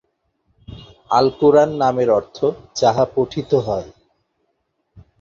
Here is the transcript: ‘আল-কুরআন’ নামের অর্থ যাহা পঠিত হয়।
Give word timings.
‘আল-কুরআন’ 1.11 1.69
নামের 1.81 2.09
অর্থ 2.09 2.37
যাহা 2.75 3.03
পঠিত 3.15 3.51
হয়। 3.67 3.89